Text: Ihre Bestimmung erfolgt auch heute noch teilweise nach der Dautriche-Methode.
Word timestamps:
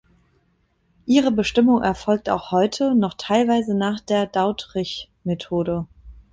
Ihre 1.05 1.29
Bestimmung 1.31 1.83
erfolgt 1.83 2.27
auch 2.27 2.49
heute 2.49 2.95
noch 2.95 3.13
teilweise 3.13 3.75
nach 3.75 3.99
der 3.99 4.25
Dautriche-Methode. 4.25 5.85